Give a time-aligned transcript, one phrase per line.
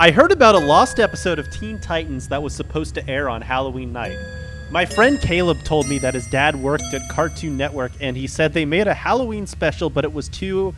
[0.00, 3.42] I heard about a lost episode of Teen Titans that was supposed to air on
[3.42, 4.16] Halloween night.
[4.70, 8.52] My friend Caleb told me that his dad worked at Cartoon Network and he said
[8.52, 10.72] they made a Halloween special, but it was too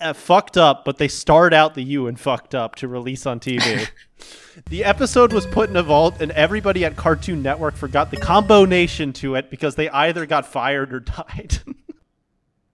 [0.00, 3.38] uh, fucked up, but they starred out the U and fucked up to release on
[3.38, 3.88] TV.
[4.70, 9.12] the episode was put in a vault, and everybody at Cartoon Network forgot the combination
[9.12, 11.58] to it because they either got fired or died.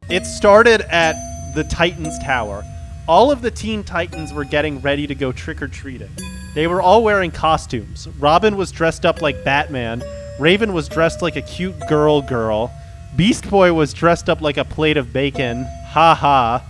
[0.08, 1.14] it started at
[1.54, 2.64] the Titans Tower.
[3.08, 6.10] All of the Teen Titans were getting ready to go trick or treating.
[6.54, 8.06] They were all wearing costumes.
[8.18, 10.02] Robin was dressed up like Batman.
[10.38, 12.70] Raven was dressed like a cute girl girl.
[13.16, 15.64] Beast Boy was dressed up like a plate of bacon.
[15.86, 16.62] Ha ha.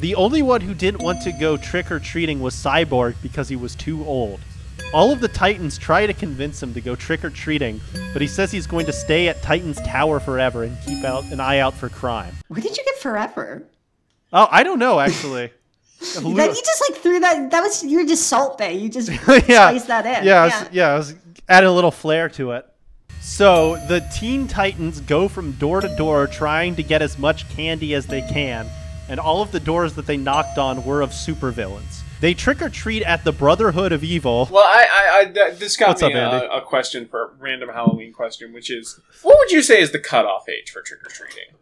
[0.00, 3.56] The only one who didn't want to go trick or treating was Cyborg because he
[3.56, 4.40] was too old.
[4.92, 7.80] All of the Titans try to convince him to go trick or treating,
[8.12, 11.40] but he says he's going to stay at Titan's Tower forever and keep out an
[11.40, 12.34] eye out for crime.
[12.48, 13.62] Where did you get forever?
[14.34, 15.50] Oh, I don't know actually.
[16.00, 17.50] That you just like threw that.
[17.50, 18.68] That was your just Salt Bae.
[18.68, 19.08] You just
[19.48, 20.26] yeah, spiced that in.
[20.26, 21.14] Yeah, I was, yeah, I was
[21.48, 22.66] adding a little flair to it.
[23.22, 27.94] So the Teen Titans go from door to door trying to get as much candy
[27.94, 28.66] as they can,
[29.08, 32.02] and all of the doors that they knocked on were of supervillains.
[32.20, 34.46] They trick or treat at the Brotherhood of Evil.
[34.50, 37.30] Well, I, I, I th- this got What's me up, a, a question for a
[37.38, 41.02] random Halloween question, which is, what would you say is the cutoff age for trick
[41.02, 41.54] or treating?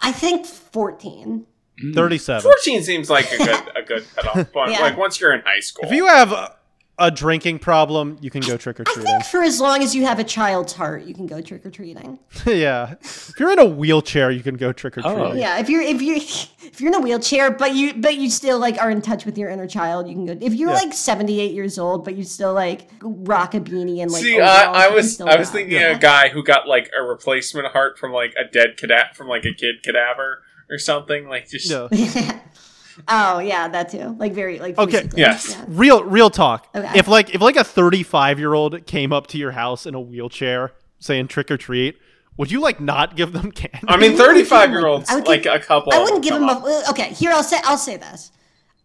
[0.00, 1.46] I think fourteen.
[1.82, 1.94] Mm.
[1.94, 2.42] 37.
[2.42, 4.72] Fourteen seems like a good a good cutoff point.
[4.72, 4.80] Yeah.
[4.80, 5.84] Like once you're in high school.
[5.84, 6.54] If you have a,
[7.00, 9.20] a drinking problem, you can go trick or treating.
[9.22, 12.20] for as long as you have a child's heart, you can go trick or treating.
[12.46, 12.94] yeah.
[13.00, 15.14] If you're in a wheelchair, you can go trick or oh.
[15.14, 15.32] treating.
[15.32, 15.34] Oh.
[15.34, 16.14] Yeah, if you're if you
[16.62, 19.36] if you're in a wheelchair, but you but you still like are in touch with
[19.36, 20.38] your inner child, you can go.
[20.40, 20.76] If you're Yeah.
[20.76, 24.58] like 78 years old, but you still like rock a beanie and like See, overalls,
[24.66, 25.54] uh, I, I was I was go.
[25.54, 29.08] thinking of a guy who got like a replacement heart from like a dead cadaver
[29.14, 31.28] from like a kid cadaver or something.
[31.28, 32.40] Like just Yeah.
[33.08, 34.16] oh yeah, that too.
[34.18, 35.50] Like very like Okay, physically, yes.
[35.50, 35.64] yeah.
[35.68, 36.68] Real real talk.
[36.74, 36.98] Okay.
[36.98, 40.00] If like if like a 35 year old came up to your house in a
[40.00, 41.98] wheelchair saying trick or treat,
[42.36, 43.86] would you like not give them candy?
[43.88, 45.92] I mean, thirty five year olds I like a couple.
[45.92, 47.12] I wouldn't give them a okay.
[47.12, 48.30] Here I'll say I'll say this.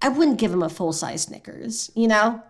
[0.01, 1.91] I wouldn't give them a full size Snickers.
[1.95, 2.43] You know,